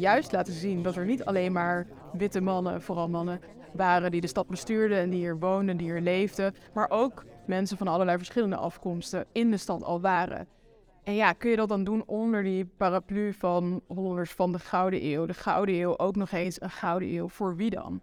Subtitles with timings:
[0.00, 3.40] Juist laten zien dat er niet alleen maar witte mannen, vooral mannen,
[3.72, 7.76] waren die de stad bestuurden en die hier woonden, die hier leefden, maar ook mensen
[7.76, 10.46] van allerlei verschillende afkomsten in de stad al waren.
[11.04, 15.04] En ja, kun je dat dan doen onder die paraplu van Hollanders van de Gouden
[15.04, 15.26] Eeuw?
[15.26, 18.00] De Gouden Eeuw ook nog eens een Gouden Eeuw voor wie dan?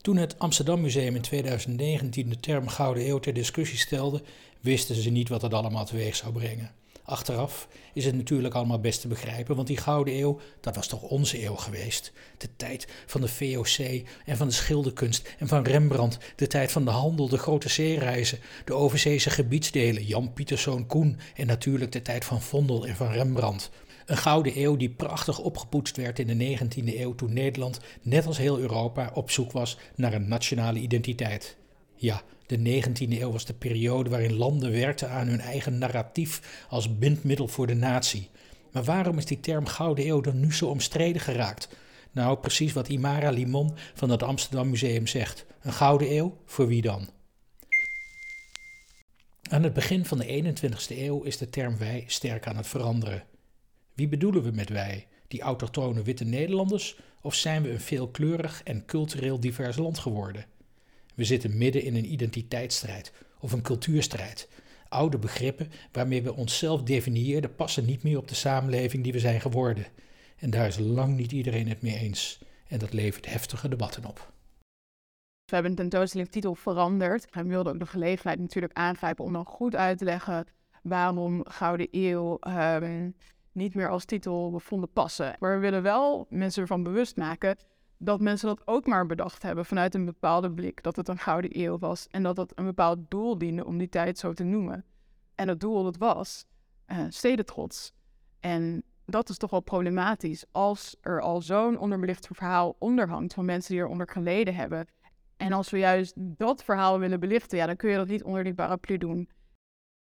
[0.00, 4.22] Toen het Amsterdam Museum in 2019 de term Gouden Eeuw ter discussie stelde,
[4.60, 6.74] wisten ze niet wat het allemaal teweeg zou brengen.
[7.06, 11.02] Achteraf is het natuurlijk allemaal best te begrijpen, want die Gouden Eeuw, dat was toch
[11.02, 12.12] onze eeuw geweest.
[12.38, 16.84] De tijd van de VOC en van de schilderkunst en van Rembrandt, de tijd van
[16.84, 22.24] de handel, de grote zeereizen, de overzeese gebiedsdelen, Jan Pieterszoon Koen en natuurlijk de tijd
[22.24, 23.70] van Vondel en van Rembrandt.
[24.06, 28.38] Een gouden eeuw die prachtig opgepoetst werd in de 19e eeuw toen Nederland, net als
[28.38, 31.56] heel Europa, op zoek was naar een nationale identiteit.
[31.94, 36.98] Ja, de 19e eeuw was de periode waarin landen werkten aan hun eigen narratief als
[36.98, 38.28] bindmiddel voor de natie.
[38.72, 41.68] Maar waarom is die term Gouden Eeuw dan nu zo omstreden geraakt?
[42.12, 45.46] Nou, precies wat Imara Limon van het Amsterdam Museum zegt.
[45.62, 46.36] Een Gouden Eeuw?
[46.44, 47.08] Voor wie dan?
[49.50, 53.24] Aan het begin van de 21ste eeuw is de term wij sterk aan het veranderen.
[53.94, 55.06] Wie bedoelen we met wij?
[55.28, 56.98] Die autochtone witte Nederlanders?
[57.22, 60.44] Of zijn we een veelkleurig en cultureel divers land geworden?
[61.16, 64.48] We zitten midden in een identiteitsstrijd of een cultuurstrijd.
[64.88, 69.40] Oude begrippen waarmee we onszelf definieerden passen niet meer op de samenleving die we zijn
[69.40, 69.86] geworden.
[70.36, 72.38] En daar is lang niet iedereen het mee eens.
[72.68, 74.32] En dat levert heftige debatten op.
[75.44, 77.30] We hebben de tentoonstellingtitel veranderd.
[77.30, 80.46] En wilden ook de gelegenheid natuurlijk aangrijpen om dan goed uit te leggen
[80.82, 83.14] waarom Gouden Eeuw um,
[83.52, 85.36] niet meer als titel vonden passen.
[85.38, 87.56] Maar we willen wel mensen ervan bewust maken
[87.98, 91.60] dat mensen dat ook maar bedacht hebben vanuit een bepaalde blik, dat het een gouden
[91.60, 94.84] eeuw was en dat het een bepaald doel diende om die tijd zo te noemen.
[95.34, 96.46] En het doel dat was
[96.86, 97.92] uh, stedentrots.
[98.40, 103.74] En dat is toch wel problematisch als er al zo'n onderbelicht verhaal onderhangt van mensen
[103.74, 104.86] die eronder geleden hebben.
[105.36, 108.44] En als we juist dat verhaal willen belichten, ja, dan kun je dat niet onder
[108.44, 109.28] die paraplu doen.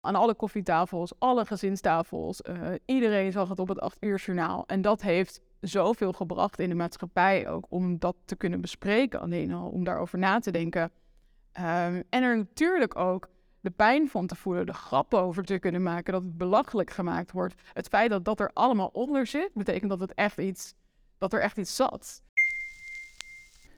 [0.01, 4.63] Aan alle koffietafels, alle gezinstafels, uh, iedereen zag het op het acht uur journaal.
[4.65, 9.53] En dat heeft zoveel gebracht in de maatschappij ook om dat te kunnen bespreken, alleen
[9.53, 10.81] al om daarover na te denken.
[10.83, 13.29] Um, en er natuurlijk ook
[13.59, 17.31] de pijn van te voelen, de grappen over te kunnen maken, dat het belachelijk gemaakt
[17.31, 17.55] wordt.
[17.73, 20.73] Het feit dat dat er allemaal onder zit, betekent dat, het echt iets,
[21.17, 22.21] dat er echt iets zat.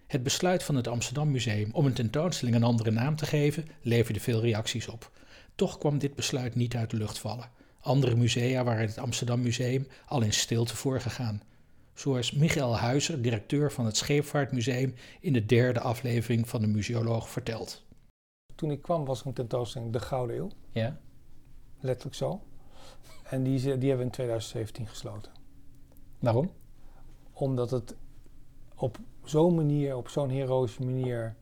[0.07, 4.19] Het besluit van het Amsterdam Museum om een tentoonstelling een andere naam te geven, leverde
[4.19, 5.11] veel reacties op.
[5.55, 7.49] Toch kwam dit besluit niet uit de lucht vallen.
[7.81, 11.41] Andere musea waren het Amsterdam Museum al in stilte voorgegaan
[11.99, 17.85] zoals Michael Huizer, directeur van het Scheepvaartmuseum, in de derde aflevering van de Museoloog vertelt.
[18.55, 20.49] Toen ik kwam was er een tentoonstelling De Gouden Eeuw.
[20.71, 20.99] Ja.
[21.79, 22.41] Letterlijk zo.
[23.23, 25.31] En die, die hebben we in 2017 gesloten.
[26.19, 26.51] Waarom?
[27.33, 27.95] Omdat het
[28.75, 31.35] op zo'n manier, op zo'n heroïsche manier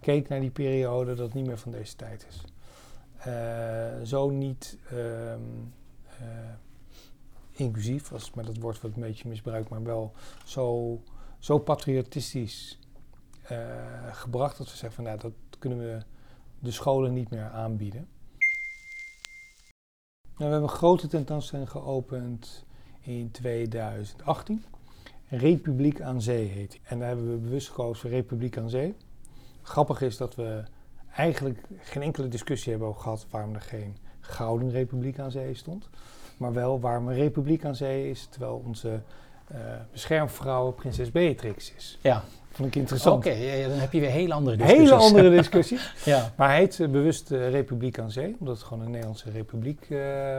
[0.00, 2.44] keek naar die periode dat het niet meer van deze tijd is.
[3.26, 5.34] Uh, zo niet uh,
[7.52, 10.12] inclusief was, maar dat woord wordt een beetje misbruikt, maar wel
[10.44, 10.98] zo,
[11.38, 12.78] zo patriotistisch
[13.52, 13.58] uh,
[14.12, 15.98] gebracht dat we zeggen van nou, dat kunnen we
[16.58, 18.08] de scholen niet meer aanbieden.
[20.22, 22.64] Nou, we hebben een grote tentoonstelling geopend
[23.00, 24.64] in 2018.
[25.28, 28.94] Republiek aan Zee heet En daar hebben we bewust gekozen voor Republiek aan Zee.
[29.62, 30.64] Grappig is dat we
[31.14, 35.88] eigenlijk geen enkele discussie hebben gehad waarom er geen Gouden Republiek aan Zee stond
[36.42, 39.00] maar wel waar een republiek aan zee is, terwijl onze
[39.52, 39.58] uh,
[39.92, 41.98] beschermvrouw prinses Beatrix is.
[42.00, 42.22] Ja.
[42.50, 43.16] Vond ik interessant.
[43.26, 44.90] Oké, ja, dan heb je weer hele andere discussies.
[44.90, 45.94] Hele andere discussies.
[46.04, 46.32] ja.
[46.36, 49.86] Maar hij heet uh, bewust uh, Republiek aan Zee, omdat het gewoon een Nederlandse republiek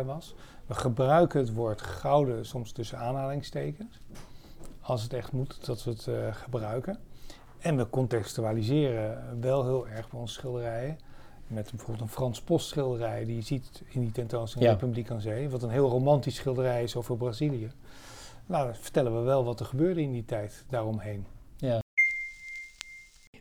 [0.05, 0.35] was.
[0.65, 3.99] We gebruiken het woord gouden soms tussen aanhalingstekens.
[4.81, 6.97] Als het echt moet, dat we het gebruiken.
[7.59, 10.97] En we contextualiseren wel heel erg bij onze schilderijen
[11.47, 14.75] met bijvoorbeeld een Frans Post schilderij die je ziet in die tentoonstelling ja.
[14.75, 17.71] Republiek aan Zee, wat een heel romantisch schilderij is over Brazilië.
[18.45, 21.25] Nou, dan vertellen we wel wat er gebeurde in die tijd daaromheen.
[21.57, 21.79] Ja.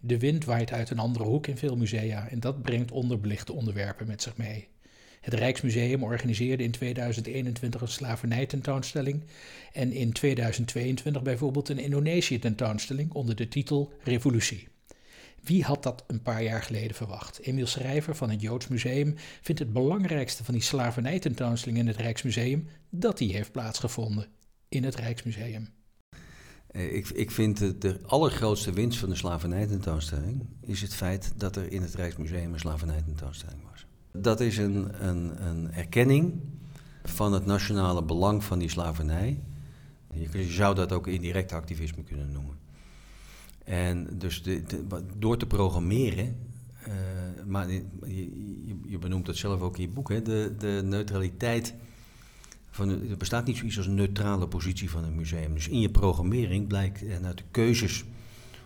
[0.00, 4.06] De wind waait uit een andere hoek in veel musea en dat brengt onderbelichte onderwerpen
[4.06, 4.68] met zich mee.
[5.20, 9.22] Het Rijksmuseum organiseerde in 2021 een slavernijtentoonstelling
[9.72, 14.68] en in 2022 bijvoorbeeld een Indonesië-tentoonstelling onder de titel Revolutie.
[15.42, 17.38] Wie had dat een paar jaar geleden verwacht?
[17.38, 22.68] Emiel Schrijver van het Joods Museum vindt het belangrijkste van die slavernijtentoonstelling in het Rijksmuseum
[22.90, 24.26] dat die heeft plaatsgevonden
[24.68, 25.68] in het Rijksmuseum.
[26.66, 31.56] Eh, ik, ik vind de, de allergrootste winst van de slavernijtentoonstelling is het feit dat
[31.56, 33.86] er in het Rijksmuseum een slavernijtentoonstelling was.
[34.12, 36.40] Dat is een, een, een erkenning
[37.04, 39.40] van het nationale belang van die slavernij.
[40.12, 42.61] Je zou dat ook indirect activisme kunnen noemen.
[43.64, 44.62] En dus de,
[45.18, 46.36] door te programmeren,
[46.88, 46.94] uh,
[47.46, 47.84] maar je,
[48.86, 51.74] je, benoemt dat zelf ook in je boek, hè, de, de neutraliteit.
[52.70, 55.54] Van, er bestaat niet zoiets als een neutrale positie van een museum.
[55.54, 58.04] Dus in je programmering blijkt, en uit de keuzes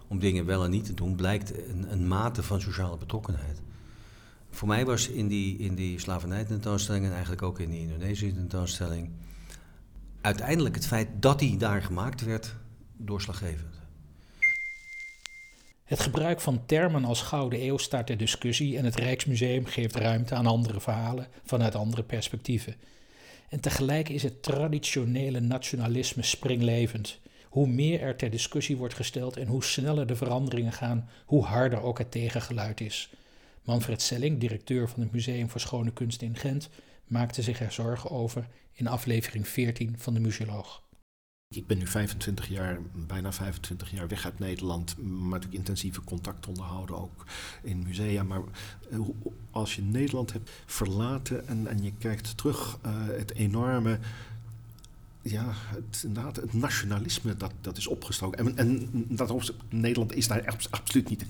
[0.08, 3.62] om dingen wel en niet te doen, blijkt een, een mate van sociale betrokkenheid.
[4.50, 9.10] Voor mij was in die, in die slavernij-tentoonstelling en eigenlijk ook in die Indonesië-tentoonstelling
[10.20, 12.54] uiteindelijk het feit dat die daar gemaakt werd
[12.96, 13.80] doorslaggevend.
[15.86, 20.34] Het gebruik van termen als Gouden Eeuw staat ter discussie en het Rijksmuseum geeft ruimte
[20.34, 22.74] aan andere verhalen vanuit andere perspectieven.
[23.48, 27.18] En tegelijk is het traditionele nationalisme springlevend.
[27.48, 31.82] Hoe meer er ter discussie wordt gesteld en hoe sneller de veranderingen gaan, hoe harder
[31.82, 33.10] ook het tegengeluid is.
[33.64, 36.68] Manfred Selling, directeur van het Museum voor Schone Kunst in Gent,
[37.04, 40.82] maakte zich er zorgen over in aflevering 14 van de Museoloog.
[41.48, 46.46] Ik ben nu 25 jaar, bijna 25 jaar weg uit Nederland, maar natuurlijk intensieve contact
[46.46, 47.26] onderhouden ook
[47.62, 48.22] in musea.
[48.22, 48.40] Maar
[48.90, 48.98] eh,
[49.50, 53.98] als je Nederland hebt verlaten en, en je kijkt terug, uh, het enorme
[55.30, 58.38] ja, het, inderdaad, het nationalisme dat, dat is opgestoken.
[58.38, 61.24] En, en dat, Nederland is daar absoluut niet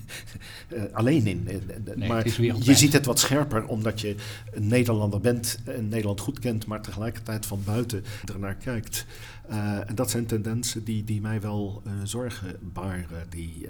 [0.73, 1.47] uh, alleen in.
[1.95, 2.27] Nee, maar
[2.63, 4.15] je ziet het wat scherper omdat je
[4.53, 8.03] een Nederlander bent en Nederland goed kent, maar tegelijkertijd van buiten
[8.33, 9.05] ernaar kijkt.
[9.49, 13.25] Uh, en dat zijn tendensen die, die mij wel uh, zorgen baren.
[13.29, 13.67] Die,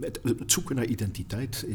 [0.00, 1.66] het, het, zoeken naar identiteit,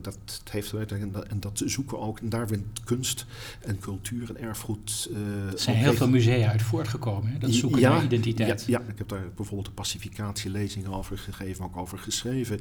[0.00, 2.18] dat, heeft en dat, en dat zoeken ook.
[2.18, 3.26] En daar vindt kunst
[3.60, 5.10] en cultuur en erfgoed.
[5.52, 7.38] er zijn heel veel musea uit voortgekomen, hè?
[7.38, 8.64] dat zoeken naar identiteit.
[8.66, 12.60] Ja, ja, ik heb daar bijvoorbeeld een pacificatielezing over gegeven, ook over geschreven.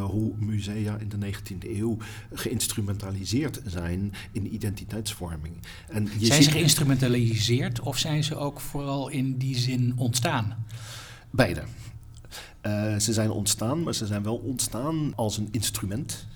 [0.00, 1.96] Hoe musea in de 19e eeuw
[2.32, 5.54] geïnstrumentaliseerd zijn in identiteitsvorming.
[5.88, 10.64] En je zijn ze geïnstrumentaliseerd of zijn ze ook vooral in die zin ontstaan?
[11.30, 11.62] Beide.
[12.62, 16.26] Uh, ze zijn ontstaan, maar ze zijn wel ontstaan als een instrument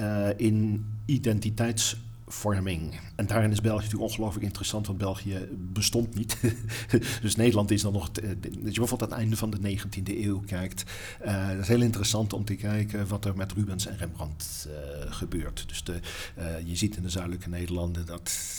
[0.00, 1.96] uh, in identiteits
[2.28, 3.00] vorming.
[3.16, 6.36] En daarin is België natuurlijk ongelooflijk interessant, want België bestond niet.
[7.22, 10.40] dus Nederland is dan nog, dat je bijvoorbeeld aan het einde van de 19e eeuw
[10.40, 10.84] kijkt.
[11.24, 15.12] Uh, het is heel interessant om te kijken wat er met Rubens en Rembrandt uh,
[15.12, 15.64] gebeurt.
[15.68, 16.00] Dus de,
[16.38, 18.56] uh, je ziet in de zuidelijke Nederlanden dat...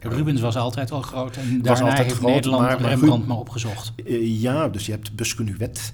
[0.00, 3.26] Rubens was altijd al groot en daarna was altijd heeft groot, Nederland maar, maar Rembrandt
[3.26, 3.92] maar opgezocht.
[4.20, 5.92] ja, dus je hebt Buskenuwet,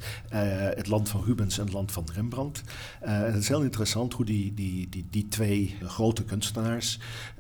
[0.75, 2.63] het land van Rubens en het land van Rembrandt.
[3.01, 6.90] het is heel interessant hoe die, die, die, die twee grote kunstenaars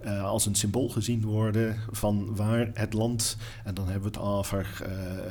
[0.04, 4.26] uh, als een symbool gezien worden van waar het land, en dan hebben we het
[4.26, 4.88] over uh,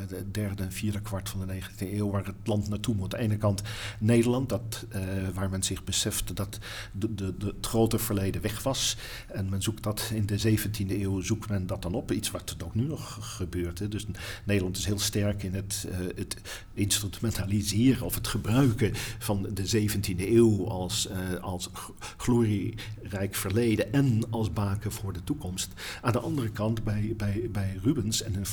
[0.07, 3.13] de derde en vierde kwart van de 19e eeuw, waar het land naartoe moet.
[3.13, 3.62] Aan de ene kant
[4.00, 5.01] Nederland, dat, uh,
[5.33, 6.60] waar men zich besefte dat
[6.92, 8.98] de, de, het grote verleden weg was.
[9.27, 12.12] En men zoekt dat in de 17e eeuw, zoekt men dat dan op.
[12.12, 13.80] Iets wat ook nu nog gebeurt.
[13.80, 13.88] Hè.
[13.88, 14.06] Dus
[14.44, 16.36] Nederland is heel sterk in het, het
[16.74, 21.10] instrumentaliseren of het gebruiken van de 17e eeuw als,
[21.42, 21.69] als
[22.18, 25.73] glorierijk verleden en als baken voor de toekomst.
[26.01, 28.45] Aan de andere kant, bij, bij, bij Rubens en in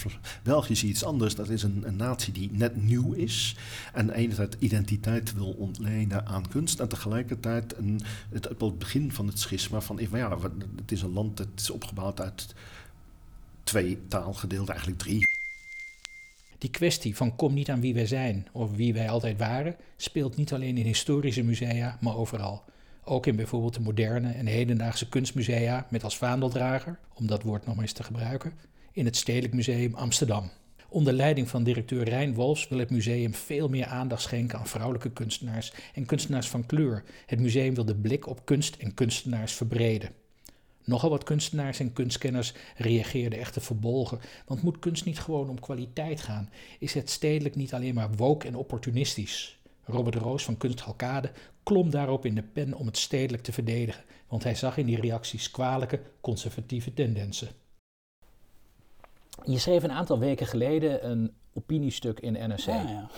[0.43, 1.35] België zie je iets anders.
[1.35, 3.57] Dat is een, een natie die net nieuw is
[3.93, 8.01] en enerzijds identiteit wil ontlenen aan kunst en tegelijkertijd een,
[8.31, 10.39] het, begin van het schisma van, ja,
[10.77, 12.55] het is een land dat is opgebouwd uit
[13.65, 15.29] twee taalgedeelten, eigenlijk drie.
[16.59, 20.37] Die kwestie van kom niet aan wie wij zijn of wie wij altijd waren, speelt
[20.37, 22.65] niet alleen in historische musea, maar overal.
[23.09, 27.81] Ook in bijvoorbeeld de moderne en hedendaagse kunstmusea met als vaandeldrager, om dat woord nog
[27.81, 28.53] eens te gebruiken,
[28.93, 30.51] in het Stedelijk Museum Amsterdam.
[30.89, 35.11] Onder leiding van directeur Rijn Wolfs wil het museum veel meer aandacht schenken aan vrouwelijke
[35.11, 37.05] kunstenaars en kunstenaars van kleur.
[37.27, 40.11] Het museum wil de blik op kunst en kunstenaars verbreden.
[40.85, 46.21] Nogal wat kunstenaars en kunstkenners reageerden echter verbolgen, want moet kunst niet gewoon om kwaliteit
[46.21, 46.51] gaan?
[46.79, 49.59] Is het stedelijk niet alleen maar woke en opportunistisch?
[49.87, 51.31] Robert Roos van Kunst Galkade
[51.63, 55.01] klom daarop in de pen om het stedelijk te verdedigen, want hij zag in die
[55.01, 57.49] reacties kwalijke conservatieve tendensen.
[59.45, 62.69] Je schreef een aantal weken geleden een opiniestuk in NRC.
[62.69, 63.09] Ah, ja.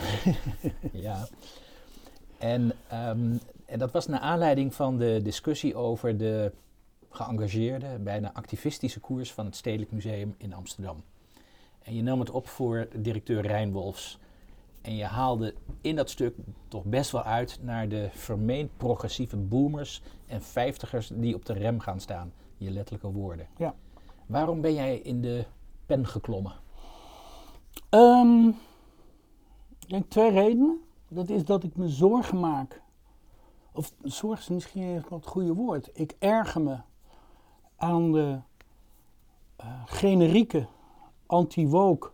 [1.09, 1.29] ja.
[2.39, 6.53] En, ehm, en dat was naar aanleiding van de discussie over de
[7.11, 11.05] geëngageerde, bijna activistische koers van het Stedelijk Museum in Amsterdam.
[11.83, 14.19] En je nam het op voor directeur Rijn Wolfs.
[14.81, 16.35] En je haalde in dat stuk
[16.69, 21.81] toch best wel uit naar de vermeend progressieve boomers en vijftigers die op de rem
[21.81, 22.33] gaan staan.
[22.57, 23.47] Je letterlijke woorden.
[23.57, 23.75] Ja.
[24.27, 25.45] Waarom ben jij in de
[25.87, 26.53] pen geklommen?
[27.91, 28.49] Um,
[29.79, 30.81] ik denk twee redenen.
[31.09, 32.83] Dat is dat ik me zorgen maak
[33.79, 35.91] of zorg is misschien even het goede woord.
[35.93, 36.77] Ik erger me
[37.77, 38.39] aan de
[39.61, 40.67] uh, generieke
[41.27, 42.11] anti-woke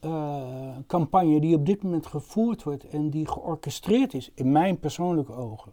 [0.00, 0.49] uh,
[0.90, 5.72] campagne die op dit moment gevoerd wordt en die georchestreerd is, in mijn persoonlijke ogen,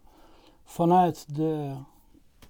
[0.63, 1.73] vanuit de,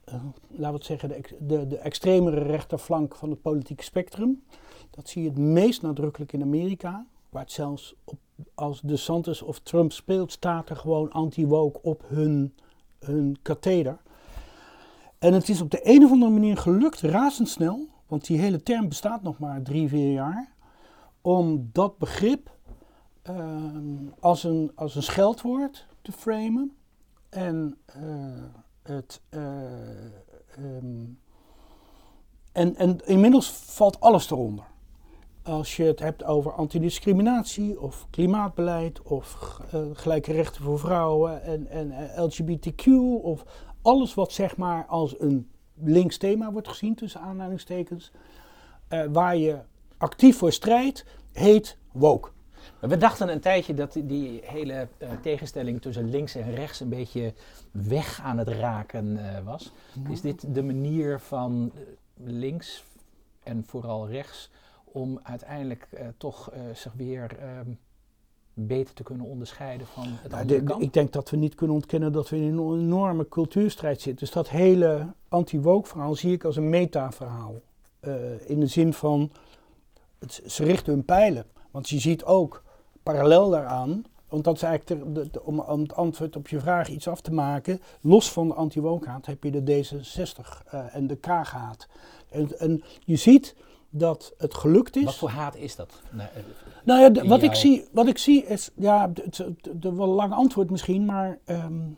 [0.09, 0.13] uh,
[0.47, 4.43] laten we het zeggen, de, de, de extremere rechterflank van het politieke spectrum.
[4.89, 8.19] Dat zie je het meest nadrukkelijk in Amerika, waar het zelfs op,
[8.53, 12.53] als DeSantis of Trump speelt, staat er gewoon anti-woke op hun,
[12.99, 13.97] hun katheder.
[15.19, 18.87] En het is op de een of andere manier gelukt, razendsnel, want die hele term
[18.87, 20.55] bestaat nog maar drie, vier jaar,
[21.21, 22.55] om dat begrip
[23.29, 26.75] uh, als, een, als een scheldwoord te framen.
[27.29, 28.43] En uh,
[28.81, 29.21] het.
[29.29, 29.41] Uh,
[30.59, 31.19] um,
[32.51, 34.65] en, en inmiddels valt alles eronder.
[35.43, 39.59] Als je het hebt over antidiscriminatie of klimaatbeleid of
[39.93, 42.87] gelijke rechten voor vrouwen en, en LGBTQ
[43.21, 43.43] of
[43.81, 48.11] alles wat zeg maar als een links thema wordt gezien tussen aanhalingstekens,
[49.11, 49.59] waar je
[49.97, 52.29] actief voor strijd, heet woke.
[52.79, 56.89] Maar we dachten een tijdje dat die hele uh, tegenstelling tussen links en rechts een
[56.89, 57.33] beetje
[57.71, 59.71] weg aan het raken uh, was.
[60.09, 61.81] Is dit de manier van uh,
[62.15, 62.83] links
[63.43, 64.49] en vooral rechts
[64.83, 67.69] om uiteindelijk toch zich weer ehm,
[68.53, 71.75] beter te kunnen onderscheiden van het nou, andere de, Ik denk dat we niet kunnen
[71.75, 74.25] ontkennen dat we in een enorme cultuurstrijd zitten.
[74.25, 77.61] Dus dat hele anti-woke verhaal zie ik als een meta-verhaal.
[78.45, 79.31] in de zin van
[80.19, 81.45] het, ze richten hun pijlen.
[81.71, 82.63] Want je ziet ook
[83.03, 86.89] parallel daaraan, want dat is eigenlijk de, de, om, om, het antwoord op je vraag
[86.89, 91.15] iets af te maken, los van de anti-wokehaat heb je de D66 uh, en de
[91.15, 91.87] K-haat.
[92.29, 93.55] En, en, je ziet
[93.89, 95.03] dat het gelukt is.
[95.03, 96.01] Wat voor haat is dat?
[96.11, 96.27] Nee,
[96.83, 99.11] nou ja, wat, ik zie, wat ik zie is, ja,
[99.73, 101.97] de, wel lang antwoord misschien, maar um,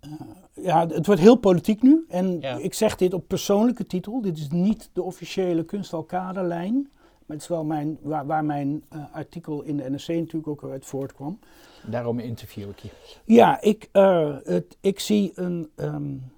[0.00, 0.10] uh,
[0.54, 2.04] ja, het wordt heel politiek nu.
[2.08, 2.56] En ja.
[2.56, 4.20] ik zeg dit op persoonlijke titel.
[4.20, 6.90] Dit is niet de officiële kunstalkaderlijn.
[7.28, 10.64] Maar het is wel mijn, waar, waar mijn uh, artikel in de NRC natuurlijk ook
[10.64, 11.38] uit voortkwam.
[11.86, 12.90] Daarom interview ik je.
[13.24, 15.70] Ja, ik, uh, het, ik zie een...
[15.76, 16.32] Um,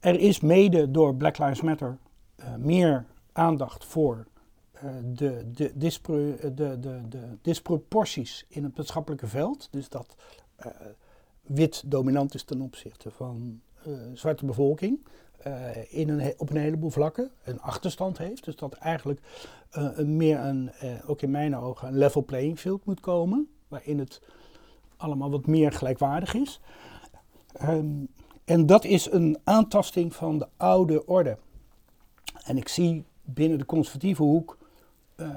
[0.00, 1.98] er is mede door Black Lives Matter
[2.58, 4.26] meer aandacht voor
[5.04, 9.68] de, de, dispro, de, de, de disproporties in het maatschappelijke veld.
[9.70, 10.16] Dus dat
[11.42, 13.60] wit dominant is ten opzichte van
[14.14, 15.06] zwarte bevolking.
[15.46, 18.44] Uh, in een, op een heleboel vlakken een achterstand heeft.
[18.44, 19.20] Dus dat eigenlijk
[19.78, 20.70] uh, een meer een,
[21.06, 23.48] ook in mijn ogen, een level playing field moet komen.
[23.68, 24.20] Waarin het
[24.96, 26.60] allemaal wat meer gelijkwaardig is.
[27.62, 28.08] Um,
[28.44, 31.38] en dat is een aantasting van de oude orde.
[32.44, 34.58] En ik zie binnen de conservatieve hoek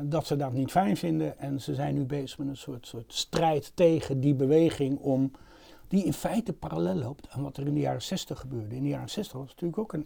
[0.01, 1.39] dat ze dat niet fijn vinden.
[1.39, 5.31] En ze zijn nu bezig met een soort, soort strijd tegen die beweging om
[5.87, 8.75] die in feite parallel loopt aan wat er in de jaren 60 gebeurde.
[8.75, 10.05] In de jaren 60 was natuurlijk ook een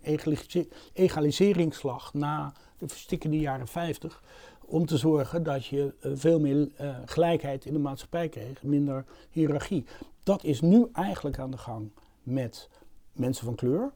[0.94, 4.24] egaliseringsslag na de verstikkende jaren 50.
[4.66, 9.06] Om te zorgen dat je uh, veel meer uh, gelijkheid in de maatschappij kreeg, minder
[9.30, 9.86] hiërarchie.
[10.24, 11.90] Dat is nu eigenlijk aan de gang
[12.24, 12.70] met
[13.12, 13.92] mensen van kleur.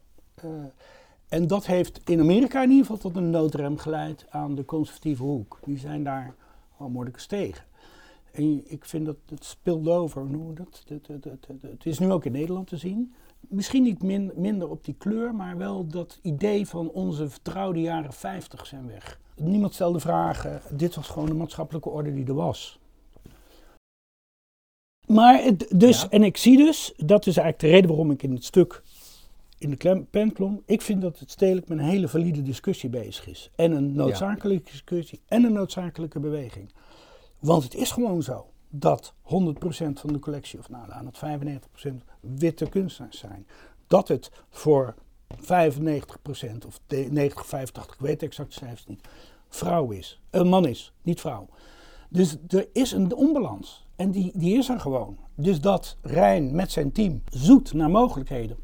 [0.45, 0.51] Uh,
[1.27, 5.23] en dat heeft in Amerika in ieder geval tot een noodrem geleid aan de conservatieve
[5.23, 5.59] hoek.
[5.63, 6.35] Die zijn daar
[6.77, 7.63] al moeilijk tegen.
[8.35, 10.27] En ik vind dat het speelt over.
[10.55, 13.13] Dat, dat, dat, het is nu ook in Nederland te zien.
[13.39, 18.13] Misschien niet min, minder op die kleur, maar wel dat idee van onze vertrouwde jaren
[18.13, 19.19] 50 zijn weg.
[19.35, 20.61] Niemand stelde vragen.
[20.71, 22.79] Dit was gewoon de maatschappelijke orde die er was.
[25.07, 26.09] Maar het, dus, ja.
[26.09, 28.83] en ik zie dus, dat is eigenlijk de reden waarom ik in het stuk
[29.57, 30.61] in de pen klom.
[30.65, 33.51] Ik vind dat het stedelijk met een hele valide discussie bezig is.
[33.55, 36.69] En een noodzakelijke discussie en een noodzakelijke beweging.
[37.39, 39.25] Want het is gewoon zo dat 100%
[39.93, 41.17] van de collectie, of nou aan het
[41.89, 43.47] 95% witte kunstenaars zijn.
[43.87, 44.95] Dat het voor
[45.35, 45.37] 95%
[46.65, 49.07] of 90, 85, ik weet exact cijfers niet,
[49.49, 50.21] vrouw is.
[50.29, 51.47] Een man is, niet vrouw.
[52.09, 53.85] Dus er is een onbalans.
[53.95, 55.17] En die, die is er gewoon.
[55.35, 58.57] Dus dat Rijn met zijn team zoekt naar mogelijkheden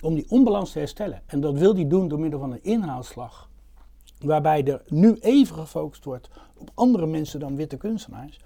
[0.00, 1.22] om die onbalans te herstellen.
[1.26, 3.50] En dat wil hij doen door middel van een inhaalslag.
[4.22, 8.40] Waarbij er nu even gefocust wordt op andere mensen dan witte kunstenaars.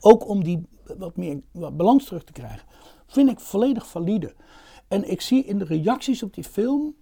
[0.00, 2.68] Ook om die wat meer wat balans terug te krijgen.
[3.06, 4.34] Vind ik volledig valide.
[4.88, 6.94] En ik zie in de reacties op die film,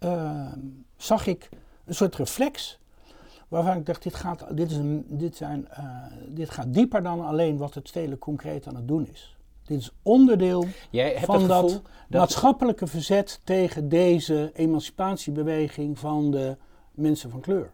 [0.00, 0.52] uh,
[0.96, 1.48] zag ik
[1.84, 2.78] een soort reflex.
[3.48, 7.26] Waarvan ik dacht, dit gaat, dit is een, dit zijn, uh, dit gaat dieper dan
[7.26, 9.36] alleen wat het stedelijk concreet aan het doen is.
[9.64, 10.66] Dit is onderdeel
[11.16, 11.68] van dat,
[12.08, 16.56] dat, maatschappelijke verzet tegen deze emancipatiebeweging van de
[16.98, 17.72] mensen van kleur.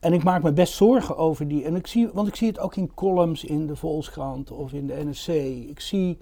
[0.00, 1.64] en ik maak me best zorgen over die.
[1.64, 4.86] En ik zie, want ik zie het ook in columns in de Volkskrant of in
[4.86, 5.28] de NSC.
[5.68, 6.18] Ik zie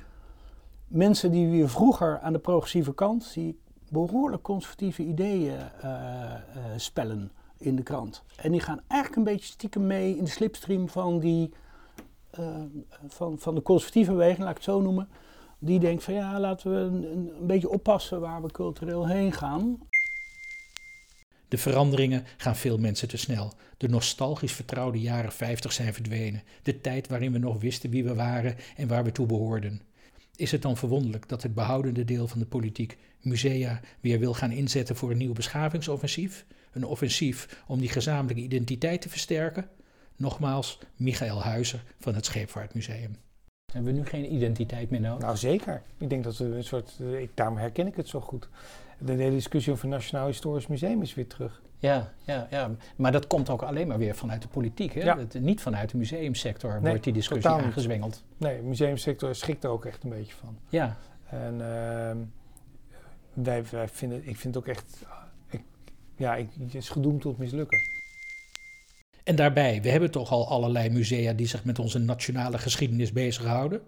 [0.89, 3.59] mensen die weer vroeger aan de progressieve kant, zie
[3.91, 6.33] behoorlijk conservatieve ideeën uh, uh,
[6.77, 8.25] spellen in de krant.
[8.37, 11.53] En die gaan eigenlijk een beetje stiekem mee in de slipstream van, die,
[12.41, 12.57] uh,
[13.07, 15.09] van, van de conservatieve beweging, laat ik het zo noemen.
[15.59, 19.79] Die denkt van ja, laten we een, een beetje oppassen waar we cultureel heen gaan.
[21.57, 23.53] De veranderingen gaan veel mensen te snel.
[23.77, 26.43] De nostalgisch vertrouwde jaren 50 zijn verdwenen.
[26.63, 29.81] De tijd waarin we nog wisten wie we waren en waar we toe behoorden.
[30.35, 34.51] Is het dan verwonderlijk dat het behoudende deel van de politiek musea weer wil gaan
[34.51, 36.45] inzetten voor een nieuw beschavingsoffensief?
[36.73, 39.69] Een offensief om die gezamenlijke identiteit te versterken?
[40.17, 43.17] Nogmaals, Michael Huizer van het Scheepvaartmuseum.
[43.77, 45.23] Hebben we nu geen identiteit meer nodig?
[45.23, 45.83] Nou zeker.
[45.99, 48.49] Ik denk dat we een soort, ik, daarom herken ik het zo goed.
[48.99, 51.63] De hele discussie over het Nationaal Historisch Museum is weer terug.
[51.79, 54.95] Ja, ja, ja, maar dat komt ook alleen maar weer vanuit de politiek.
[54.95, 55.03] Hè?
[55.03, 55.19] Ja.
[55.19, 58.23] Het, niet vanuit de museumsector wordt die discussie aangezwengeld.
[58.37, 60.59] Nee, de museumsector schikt er ook echt een beetje van.
[60.69, 60.97] Ja.
[61.25, 62.25] En uh,
[63.45, 65.07] wij, wij vinden, ik vind het ook echt,
[65.49, 65.63] ik,
[66.17, 67.79] ja, ik, het is gedoemd tot mislukken.
[69.27, 73.81] En daarbij, we hebben toch al allerlei musea die zich met onze nationale geschiedenis bezighouden.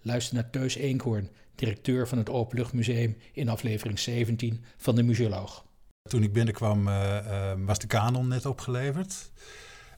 [0.00, 5.64] Luister naar Teus Eenkhoorn, directeur van het Openluchtmuseum in aflevering 17 van de Museoloog.
[6.08, 9.30] Toen ik binnenkwam uh, uh, was de kanon net opgeleverd.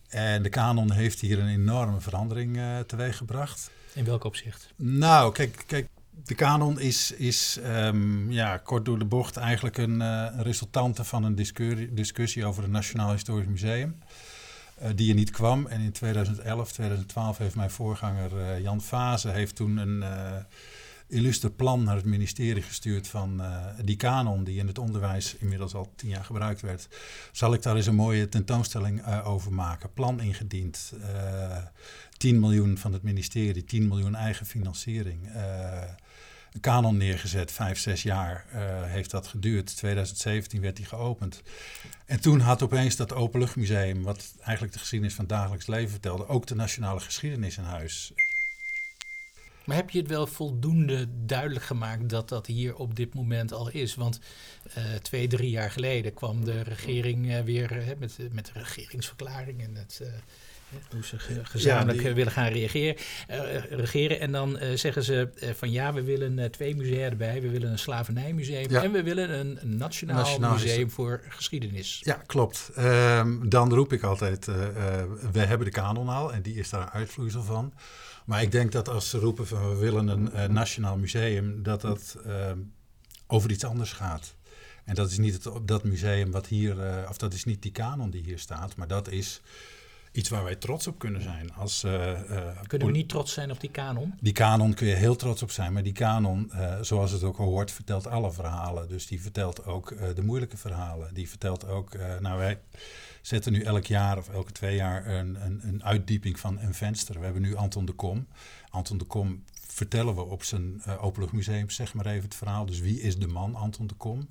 [0.08, 3.70] En de kanon heeft hier een enorme verandering uh, teweeggebracht.
[3.94, 4.72] In welk opzicht?
[4.76, 5.88] Nou, kijk, kijk
[6.24, 11.24] de kanon is, is um, ja, kort door de bocht eigenlijk een, een resultante van
[11.24, 13.98] een discussie, discussie over het Nationaal Historisch Museum.
[14.94, 15.66] Die er niet kwam.
[15.66, 20.04] En in 2011, 2012 heeft mijn voorganger Jan Fase heeft toen een
[21.06, 23.42] illustre plan naar het ministerie gestuurd van
[23.84, 26.88] die kanon die in het onderwijs inmiddels al tien jaar gebruikt werd.
[27.32, 29.92] Zal ik daar eens een mooie tentoonstelling over maken?
[29.92, 30.92] Plan ingediend.
[30.94, 31.62] Uh, eh,
[32.16, 35.28] 10 miljoen van het ministerie, 10 miljoen eigen financiering.
[36.54, 38.46] Een kanon neergezet, vijf, zes jaar
[38.86, 39.76] heeft dat geduurd.
[39.76, 41.42] 2017 werd die geopend.
[42.06, 46.28] En toen had opeens dat Openluchtmuseum, wat eigenlijk de geschiedenis van het dagelijks leven vertelde,
[46.28, 48.12] ook de nationale geschiedenis in huis.
[49.64, 53.70] Maar heb je het wel voldoende duidelijk gemaakt dat dat hier op dit moment al
[53.70, 53.94] is?
[53.94, 54.20] Want
[54.78, 59.74] uh, twee, drie jaar geleden kwam de regering uh, weer met, met de regeringsverklaring en
[59.74, 60.02] het
[60.90, 62.14] hoe ze gezamenlijk ja, die...
[62.14, 62.96] willen gaan reageren,
[63.68, 64.20] regeren.
[64.20, 67.42] En dan zeggen ze van ja, we willen twee musea erbij.
[67.42, 68.82] We willen een slavernijmuseum ja.
[68.82, 72.00] en we willen een, nationaal, nationaal, museum voor geschiedenis.
[72.04, 72.70] Ja, klopt.
[72.78, 74.44] Um, dan roep ik altijd,
[75.32, 77.72] we hebben de kanon al en die is daar een uitvloeisel van.
[78.24, 81.80] Maar ik denk dat als ze roepen van we willen een uh, nationaal museum, dat
[81.80, 82.50] dat uh,
[83.26, 84.34] over iets anders gaat.
[84.84, 87.72] En dat is niet het, dat museum wat hier, uh, of dat is niet die
[87.72, 89.40] kanon die hier staat, maar dat is
[90.14, 91.54] iets waar wij trots op kunnen zijn.
[91.54, 92.12] Als, uh,
[92.66, 94.14] kunnen we niet trots zijn op die kanon?
[94.20, 97.36] Die kanon kun je heel trots op zijn, maar die kanon, uh, zoals het ook
[97.36, 98.88] hoort, vertelt alle verhalen.
[98.88, 101.14] Dus die vertelt ook de moeilijke verhalen.
[101.14, 102.58] Die vertelt ook, nou wij
[103.22, 107.18] zetten nu elk jaar of elke twee jaar een, een, een uitdieping van een venster.
[107.18, 108.26] We hebben nu Anton de Kom.
[108.70, 112.66] Anton de Kom vertellen we op zijn Openluchtmuseum, zeg maar even het verhaal.
[112.66, 114.28] Dus wie is de man Anton de Kom?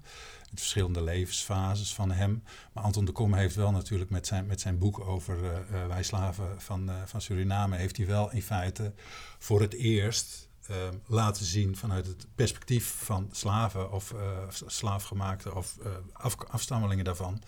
[0.54, 2.44] De verschillende levensfases van hem.
[2.74, 6.04] Maar Anton de Kom heeft wel natuurlijk met zijn, met zijn boek over uh, wij
[6.04, 7.78] slaven van, van Suriname...
[7.78, 8.94] heeft hij wel in feite
[9.38, 10.50] voor het eerst
[11.06, 13.92] laten zien vanuit het perspectief van slaven...
[13.92, 14.14] of
[14.66, 15.78] slaafgemaakte of
[16.14, 17.42] af, afstammelingen daarvan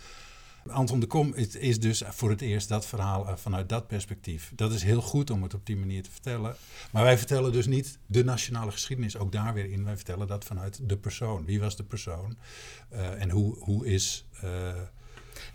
[0.69, 4.51] Anton de Kom is, is, dus voor het eerst dat verhaal uh, vanuit dat perspectief.
[4.55, 6.55] Dat is heel goed om het op die manier te vertellen.
[6.91, 9.83] Maar wij vertellen dus niet de nationale geschiedenis ook daar weer in.
[9.83, 11.45] Wij vertellen dat vanuit de persoon.
[11.45, 12.37] Wie was de persoon?
[12.93, 14.73] Uh, en hoe, hoe is uh,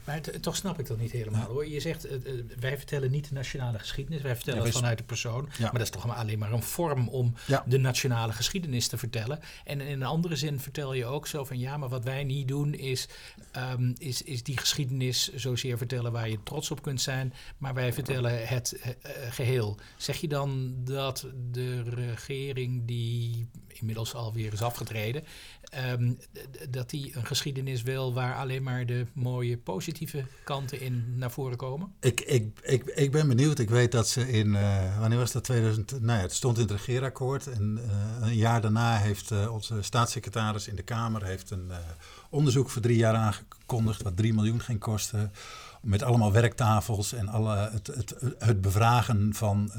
[0.05, 1.69] maar toch snap ik dat niet helemaal hoor.
[1.69, 2.13] Je zegt, uh,
[2.61, 5.49] wij vertellen niet de nationale geschiedenis, wij vertellen ja, het vanuit de persoon.
[5.59, 5.63] Ja.
[5.63, 7.65] Maar dat is toch maar alleen maar een vorm om ja.
[7.67, 9.41] de nationale geschiedenis te vertellen.
[9.65, 12.49] En in een andere zin vertel je ook zo van ja, maar wat wij niet
[12.49, 13.09] doen is,
[13.57, 17.33] um, is, is die geschiedenis zozeer vertellen waar je trots op kunt zijn.
[17.59, 18.93] Maar wij vertellen het uh,
[19.31, 19.79] geheel.
[19.97, 25.25] Zeg je dan dat de regering die inmiddels alweer is afgetreden,
[25.93, 26.19] um,
[26.71, 31.57] dat die een geschiedenis wil waar alleen maar de mooie positieve kanten in naar voren
[31.57, 31.93] komen?
[32.01, 33.59] Ik, ik, ik, ik ben benieuwd.
[33.59, 36.01] Ik weet dat ze in, uh, wanneer was dat, 2000?
[36.01, 37.47] Nou ja, het stond in het regeerakkoord.
[37.47, 41.71] En uh, een jaar daarna heeft uh, onze staatssecretaris in de Kamer heeft een
[42.31, 45.33] onderzoek voor drie jaar aangekondigd, wat 3 miljoen ging kosten.
[45.83, 49.73] Met allemaal werktafels en alle, het, het, het bevragen van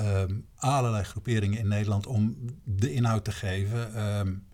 [0.00, 4.06] um, allerlei groeperingen in Nederland om de inhoud te geven.
[4.18, 4.45] Um,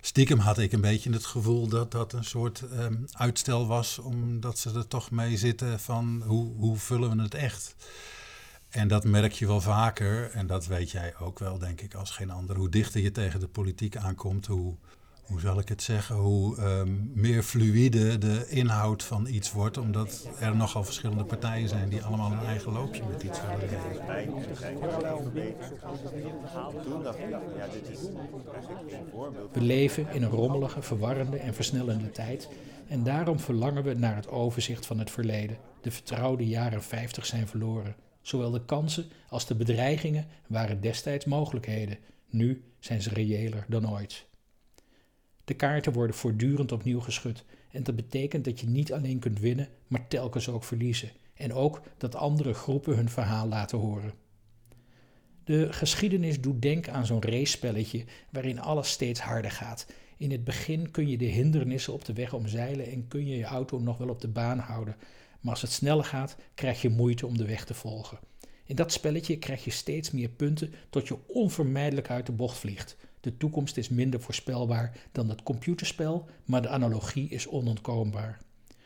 [0.00, 4.58] stiekem had ik een beetje het gevoel dat dat een soort ehm, uitstel was, omdat
[4.58, 7.74] ze er toch mee zitten van hoe, hoe vullen we het echt.
[8.68, 12.10] En dat merk je wel vaker, en dat weet jij ook wel, denk ik, als
[12.10, 12.56] geen ander.
[12.56, 14.76] Hoe dichter je tegen de politiek aankomt, hoe,
[15.30, 20.28] hoe zal ik het zeggen, hoe ehm, meer fluïde de inhoud van iets wordt, omdat
[20.40, 23.68] er nogal verschillende partijen zijn die allemaal een eigen loopje met iets willen
[29.52, 32.48] We leven in een rommelige, verwarrende en versnellende tijd
[32.88, 35.58] en daarom verlangen we naar het overzicht van het verleden.
[35.80, 37.96] De vertrouwde jaren 50 zijn verloren.
[38.22, 41.98] Zowel de kansen als de bedreigingen waren destijds mogelijkheden.
[42.30, 44.28] Nu zijn ze reëler dan ooit.
[45.50, 49.68] De kaarten worden voortdurend opnieuw geschud en dat betekent dat je niet alleen kunt winnen,
[49.86, 51.10] maar telkens ook verliezen.
[51.34, 54.12] En ook dat andere groepen hun verhaal laten horen.
[55.44, 59.86] De geschiedenis doet denken aan zo'n racespelletje waarin alles steeds harder gaat.
[60.16, 63.44] In het begin kun je de hindernissen op de weg omzeilen en kun je je
[63.44, 64.96] auto nog wel op de baan houden.
[65.40, 68.18] Maar als het sneller gaat, krijg je moeite om de weg te volgen.
[68.64, 72.96] In dat spelletje krijg je steeds meer punten tot je onvermijdelijk uit de bocht vliegt.
[73.20, 78.40] De toekomst is minder voorspelbaar dan het computerspel, maar de analogie is onontkoombaar.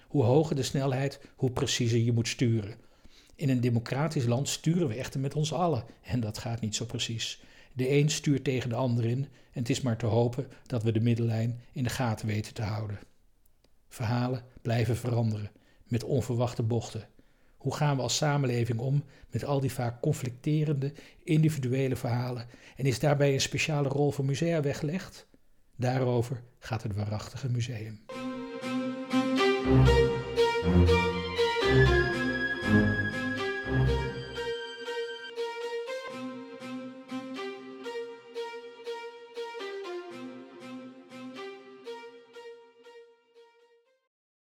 [0.08, 2.74] Hoe hoger de snelheid, hoe preciezer je moet sturen.
[3.34, 6.84] In een democratisch land sturen we echter met ons allen en dat gaat niet zo
[6.84, 7.42] precies.
[7.72, 9.18] De een stuurt tegen de ander in
[9.52, 12.62] en het is maar te hopen dat we de middellijn in de gaten weten te
[12.62, 12.98] houden.
[13.88, 15.50] Verhalen blijven veranderen
[15.84, 17.08] met onverwachte bochten.
[17.64, 22.46] Hoe gaan we als samenleving om met al die vaak conflicterende individuele verhalen
[22.76, 25.26] en is daarbij een speciale rol voor musea weggelegd?
[25.76, 28.00] Daarover gaat het waarachtige museum.